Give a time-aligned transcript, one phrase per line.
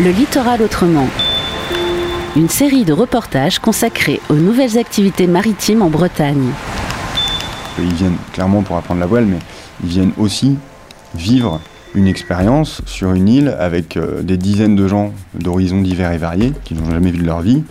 [0.00, 1.06] Le littoral autrement.
[2.34, 6.50] Une série de reportages consacrés aux nouvelles activités maritimes en Bretagne.
[7.78, 9.38] Ils viennent clairement pour apprendre la voile, mais
[9.84, 10.56] ils viennent aussi
[11.14, 11.60] vivre
[11.94, 16.52] une expérience sur une île avec euh, des dizaines de gens d'horizons divers et variés
[16.64, 17.62] qui n'ont jamais vu de leur vie.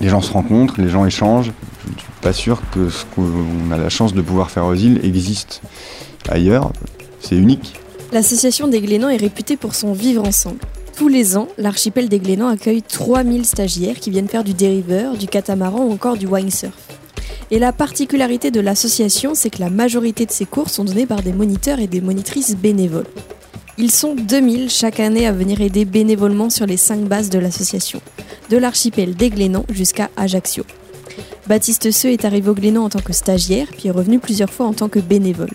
[0.00, 1.52] Les gens se rencontrent, les gens échangent.
[1.86, 4.74] Je ne suis pas sûr que ce qu'on a la chance de pouvoir faire aux
[4.74, 5.62] îles existe
[6.28, 6.72] ailleurs.
[7.20, 7.78] C'est unique.
[8.10, 10.58] L'association des Glénans est réputée pour son vivre ensemble.
[10.98, 15.28] Tous les ans, l'archipel des Glénans accueille 3000 stagiaires qui viennent faire du dériveur, du
[15.28, 16.72] catamaran ou encore du windsurf.
[17.52, 21.22] Et la particularité de l'association, c'est que la majorité de ces cours sont donnés par
[21.22, 23.06] des moniteurs et des monitrices bénévoles.
[23.78, 28.00] Ils sont 2000 chaque année à venir aider bénévolement sur les 5 bases de l'association,
[28.50, 30.64] de l'archipel des Glénans jusqu'à Ajaccio.
[31.46, 34.66] Baptiste Seux est arrivé au Glénan en tant que stagiaire, puis est revenu plusieurs fois
[34.66, 35.52] en tant que bénévole.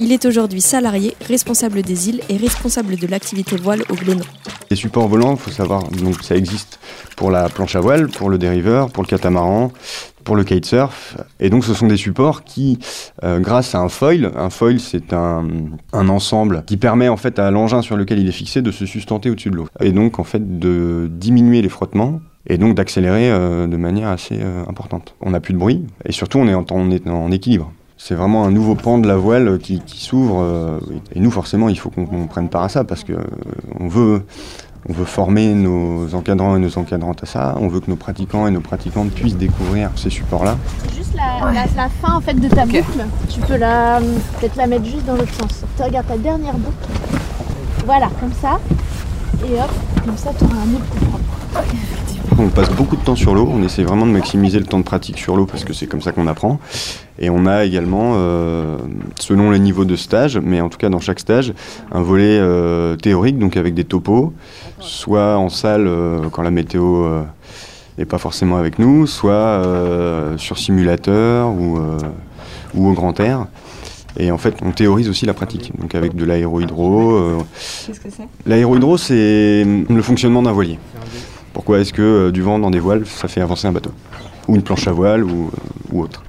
[0.00, 4.24] Il est aujourd'hui salarié, responsable des îles et responsable de l'activité voile au Glénan.
[4.72, 6.78] Les supports volants, faut savoir, donc ça existe
[7.16, 9.72] pour la planche à voile, pour le dériveur, pour le catamaran,
[10.22, 11.16] pour le kitesurf.
[11.40, 12.78] Et donc ce sont des supports qui,
[13.24, 15.44] euh, grâce à un foil, un foil c'est un,
[15.92, 18.86] un, ensemble qui permet en fait à l'engin sur lequel il est fixé de se
[18.86, 19.66] sustenter au-dessus de l'eau.
[19.80, 24.38] Et donc en fait de diminuer les frottements et donc d'accélérer euh, de manière assez
[24.40, 25.16] euh, importante.
[25.20, 27.72] On n'a plus de bruit et surtout on est on est en équilibre.
[28.02, 30.40] C'est vraiment un nouveau pan de la voile qui, qui s'ouvre.
[30.40, 30.78] Euh,
[31.14, 33.22] et nous, forcément, il faut qu'on prenne part à ça parce que euh,
[33.78, 34.24] on veut,
[34.88, 37.54] on veut former nos encadrants et nos encadrantes à ça.
[37.60, 40.56] On veut que nos pratiquants et nos pratiquantes puissent découvrir ces supports-là.
[40.96, 42.80] Juste la, la, la, fin en fait de ta okay.
[42.80, 43.04] boucle.
[43.28, 44.00] Tu peux la
[44.40, 45.62] peut-être la mettre juste dans l'autre sens.
[45.76, 46.88] Tu regardes ta dernière boucle.
[47.84, 48.58] Voilà, comme ça.
[49.46, 49.70] Et hop,
[50.06, 51.66] comme ça, tu auras un autre coup propre.
[52.38, 54.84] On passe beaucoup de temps sur l'eau, on essaie vraiment de maximiser le temps de
[54.84, 56.58] pratique sur l'eau parce que c'est comme ça qu'on apprend.
[57.18, 58.78] Et on a également, euh,
[59.18, 61.52] selon les niveaux de stage, mais en tout cas dans chaque stage,
[61.92, 64.32] un volet euh, théorique, donc avec des topos,
[64.78, 67.06] soit en salle euh, quand la météo
[67.98, 69.62] n'est pas forcément avec nous, soit
[70.38, 71.78] sur simulateur ou,
[72.74, 73.46] ou au grand air.
[74.18, 77.44] Et en fait, on théorise aussi la pratique, donc avec de l'aéro-hydro.
[77.86, 78.26] Qu'est-ce que c'est?
[78.46, 80.78] L'aéro-hydro, c'est le fonctionnement d'un voilier.
[81.60, 83.90] Pourquoi est-ce que euh, du vent dans des voiles, ça fait avancer un bateau
[84.48, 86.22] Ou une planche à voile ou, euh, ou autre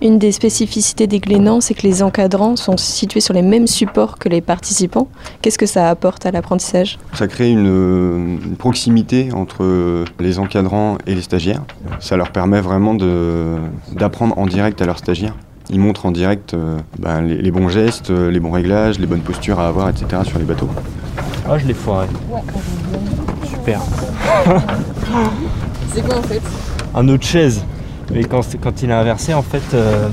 [0.00, 4.16] une des spécificités des Glénans, c'est que les encadrants sont situés sur les mêmes supports
[4.16, 5.08] que les participants.
[5.42, 6.98] Qu'est-ce que ça apporte à l'apprentissage?
[7.12, 11.64] Ça crée une, une, proximité entre les encadrants et les stagiaires.
[11.98, 15.36] Ça leur permet vraiment d'apprendre en direct à leurs stagiaires.
[15.68, 19.20] Ils montrent en direct euh, ben, les, les, bons gestes, les bons réglages, les bonnes
[19.20, 20.22] postures à avoir, etc.
[20.24, 20.70] sur les bateaux.
[21.52, 22.06] Ah, je l'ai foiré.
[22.30, 22.40] Ouais.
[23.44, 23.80] Super.
[25.92, 26.40] C'est quoi en fait
[26.94, 27.64] Un autre chaise.
[28.12, 30.08] Mais quand, quand il est inversé, en fait, euh,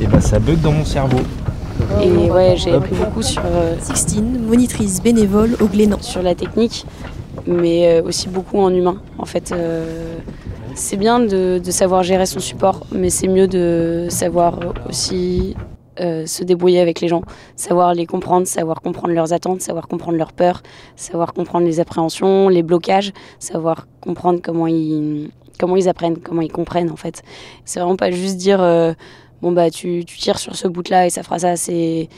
[0.00, 1.18] et ben, ça bug dans mon cerveau.
[2.00, 5.98] Et ouais, j'ai appris beaucoup sur euh, Sixtine, monitrice bénévole au Glénan.
[6.00, 6.86] Sur la technique,
[7.48, 9.02] mais euh, aussi beaucoup en humain.
[9.18, 10.14] En fait, euh,
[10.76, 15.56] c'est bien de, de, savoir gérer son support, mais c'est mieux de savoir aussi
[15.98, 17.22] euh, se débrouiller avec les gens,
[17.56, 20.62] savoir les comprendre, savoir comprendre leurs attentes, savoir comprendre leurs peurs,
[20.94, 26.52] savoir comprendre les appréhensions, les blocages, savoir comprendre comment ils, comment ils apprennent, comment ils
[26.52, 27.22] comprennent en fait.
[27.64, 28.92] C'est vraiment pas juste dire euh,
[29.42, 32.08] bon bah tu, tu tires sur ce bout-là et ça fera ça, c'est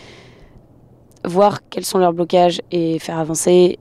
[1.25, 3.79] voir quels sont leurs blocages et faire avancer.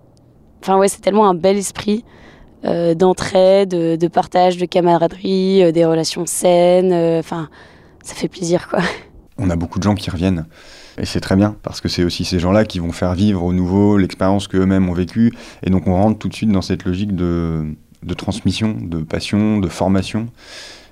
[0.61, 2.05] Enfin ouais, c'est tellement un bel esprit
[2.63, 6.93] euh, d'entraide, de, de, partage, de camaraderie, des relations saines.
[7.19, 7.49] Enfin,
[8.03, 8.79] ça fait plaisir quoi
[9.41, 10.45] on a beaucoup de gens qui reviennent.
[10.97, 13.53] Et c'est très bien, parce que c'est aussi ces gens-là qui vont faire vivre au
[13.53, 15.33] nouveau l'expérience qu'eux-mêmes ont vécue.
[15.63, 17.75] Et donc on rentre tout de suite dans cette logique de,
[18.17, 20.27] transmission, de passion, de formation.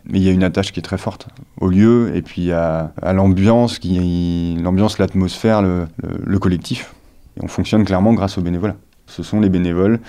[0.06, 1.28] Mais il y a une attache qui est très forte
[1.60, 5.88] au lieu, et puis à, l'ambiance, l'ambiance, l'atmosphère, le,
[6.26, 6.94] le collectif.
[7.38, 8.76] Et on fonctionne clairement grâce aux bénévoles.
[9.06, 10.00] Ce sont les bénévoles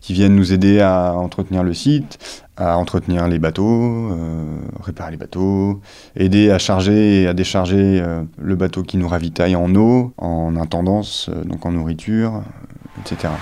[0.00, 2.18] qui viennent nous aider à entretenir le site,
[2.56, 4.44] à entretenir les bateaux, euh,
[4.82, 5.80] réparer les bateaux,
[6.14, 10.56] aider à charger et à décharger euh, le bateau qui nous ravitaille en eau, en
[10.56, 12.42] intendance, euh, donc en nourriture,
[13.00, 13.32] etc.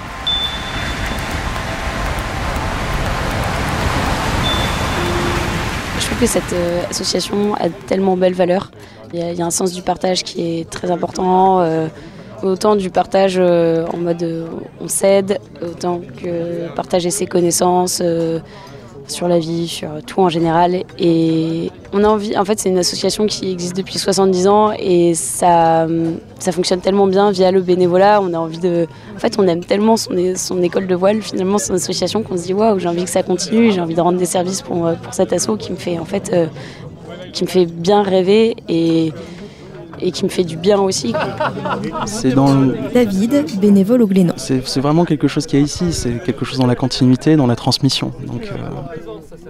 [5.98, 6.54] Je trouve que cette
[6.88, 8.70] association a tellement belle valeur.
[9.12, 11.62] Il y, a un sens du partage qui est très important.
[12.42, 14.46] Autant du partage euh, en mode euh,
[14.80, 18.38] on s'aide, autant que partager ses connaissances euh,
[19.08, 20.84] sur la vie, sur tout en général.
[21.00, 25.14] Et on a envie, en fait, c'est une association qui existe depuis 70 ans et
[25.14, 25.88] ça,
[26.38, 28.20] ça fonctionne tellement bien via le bénévolat.
[28.22, 28.86] On a envie de,
[29.16, 32.44] en fait, on aime tellement son, son école de voile, finalement, son association, qu'on se
[32.44, 35.14] dit waouh, j'ai envie que ça continue, j'ai envie de rendre des services pour, pour
[35.14, 36.32] cet assaut qui me fait, en fait,
[37.32, 39.12] qui me fait bien rêver et
[40.00, 41.14] et qui me fait du bien aussi.
[42.06, 42.54] C'est dans
[42.92, 44.34] David, bénévole au Glénan.
[44.36, 47.46] C'est vraiment quelque chose qu'il y a ici, c'est quelque chose dans la continuité, dans
[47.46, 48.12] la transmission.
[48.26, 48.68] Donc, euh,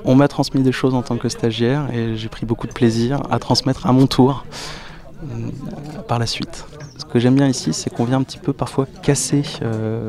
[0.05, 3.21] on m'a transmis des choses en tant que stagiaire et j'ai pris beaucoup de plaisir
[3.31, 4.45] à transmettre à mon tour
[5.23, 6.65] euh, par la suite.
[6.97, 10.09] Ce que j'aime bien ici, c'est qu'on vient un petit peu parfois casser euh,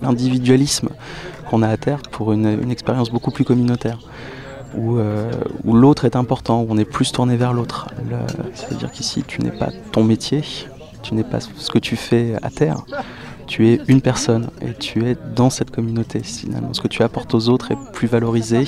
[0.00, 0.88] l'individualisme
[1.48, 3.98] qu'on a à terre pour une, une expérience beaucoup plus communautaire.
[4.74, 5.30] Où, euh,
[5.64, 7.88] où l'autre est important, où on est plus tourné vers l'autre.
[8.08, 8.16] Le-
[8.54, 10.42] C'est-à-dire qu'ici, tu n'es pas ton métier,
[11.02, 12.78] tu n'es pas ce que tu fais à terre,
[13.46, 16.20] tu es une personne et tu es dans cette communauté.
[16.22, 18.64] Finalement, ce que tu apportes aux autres est plus valorisé.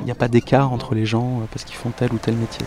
[0.00, 2.36] Il n'y a pas d'écart entre les gens euh, parce qu'ils font tel ou tel
[2.36, 2.64] métier.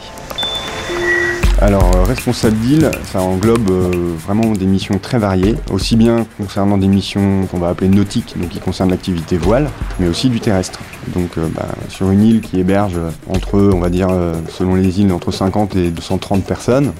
[1.63, 6.79] Alors, euh, responsable d'île, ça englobe euh, vraiment des missions très variées, aussi bien concernant
[6.79, 9.69] des missions qu'on va appeler nautiques, donc qui concernent l'activité voile,
[9.99, 10.79] mais aussi du terrestre.
[11.13, 12.99] Donc, euh, bah, sur une île qui héberge
[13.29, 14.09] entre, on va dire,
[14.49, 16.93] selon les îles, entre 50 et 230 personnes,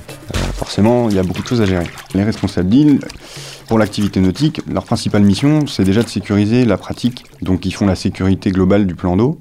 [0.54, 1.86] forcément, il y a beaucoup de choses à gérer.
[2.14, 3.00] Les responsables d'île,
[3.68, 7.88] pour l'activité nautique, leur principale mission, c'est déjà de sécuriser la pratique, donc ils font
[7.88, 9.40] la sécurité globale du plan d'eau.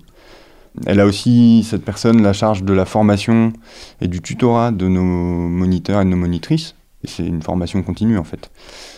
[0.86, 3.52] Elle a aussi, cette personne, la charge de la formation
[4.00, 6.74] et du tutorat de nos moniteurs et de nos monitrices.
[7.02, 8.50] Et c'est une formation continue en fait.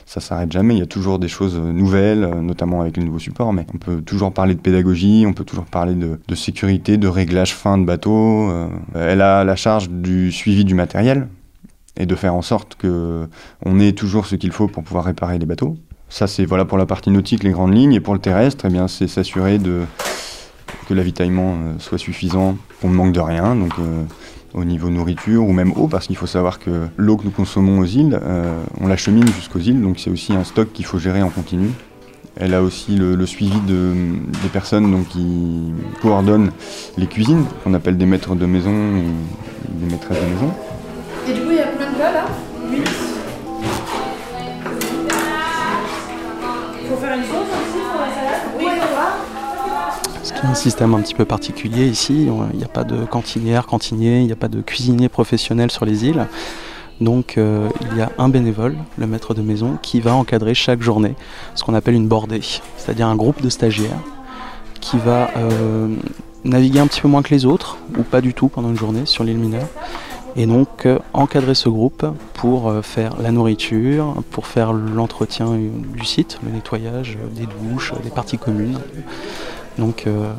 [0.06, 3.20] Ça s'arrête jamais, il y a toujours des choses nouvelles, euh, notamment avec les nouveaux
[3.20, 7.06] supports, mais on peut toujours parler de pédagogie, on peut toujours parler de, sécurité, de
[7.06, 8.50] réglage fin de bateau.
[8.50, 8.66] euh.
[8.94, 11.28] Elle a la charge du suivi du matériel
[11.96, 13.28] et de faire en sorte que
[13.64, 15.76] on ait toujours ce qu'il faut pour pouvoir réparer les bateaux.
[16.08, 18.70] Ça c'est voilà pour la partie nautique, les grandes lignes, et pour le terrestre, eh
[18.70, 19.82] bien c'est s'assurer de
[20.94, 24.04] l'avitaillement euh, soit suffisant, qu'on ne manque de rien, donc euh,
[24.54, 27.80] au niveau nourriture ou même eau, parce qu'il faut savoir que l'eau que nous consommons
[27.80, 31.22] aux îles, euh, on l'achemine jusqu'aux îles, donc c'est aussi un stock qu'il faut gérer
[31.22, 31.68] en continu.
[32.36, 33.92] Elle a aussi le, suivi de,
[34.42, 36.50] des personnes donc, qui coordonnent
[36.96, 39.04] les cuisines, qu'on appelle des maîtres de maison ou
[39.68, 40.52] des maîtresses de maison.
[41.28, 42.24] Et du coup, il y a combien de plats là?
[42.70, 43.12] 8
[50.44, 52.26] Un système un petit peu particulier ici.
[52.26, 55.84] Il n'y a pas de cantinière, cantinier, il n'y a pas de cuisinier professionnel sur
[55.84, 56.26] les îles.
[57.00, 60.82] Donc euh, il y a un bénévole, le maître de maison, qui va encadrer chaque
[60.82, 61.14] journée
[61.54, 62.40] ce qu'on appelle une bordée,
[62.76, 63.98] c'est-à-dire un groupe de stagiaires
[64.80, 65.88] qui va euh,
[66.44, 69.06] naviguer un petit peu moins que les autres, ou pas du tout pendant une journée
[69.06, 69.68] sur l'île mineure,
[70.36, 72.04] et donc euh, encadrer ce groupe
[72.34, 78.38] pour faire la nourriture, pour faire l'entretien du site, le nettoyage des douches, des parties
[78.38, 78.78] communes.
[79.78, 80.32] Donc euh,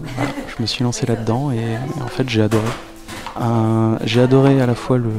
[0.48, 2.68] je me suis lancé là-dedans et, en fait j'ai adoré.
[4.06, 5.10] J'ai adoré à la fois le,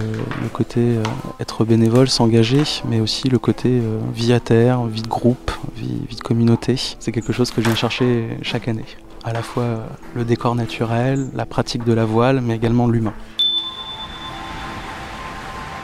[0.53, 1.03] côté euh,
[1.41, 6.17] être bénévole, s'engager, mais aussi le côté euh, vie à terre, vie de groupe, vie,
[6.17, 6.77] de communauté.
[7.01, 8.85] C'est quelque chose que je viens chercher chaque année.
[9.25, 13.15] À la fois le décor naturel, la pratique de la voile, mais également l'humain.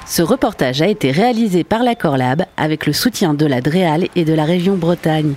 [0.07, 4.25] Ce reportage a été réalisé par la Corlab avec le soutien de la DREAL et
[4.25, 5.35] de la région Bretagne.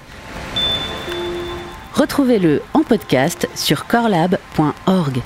[1.93, 5.21] Retrouvez-le en podcast sur corlab.org.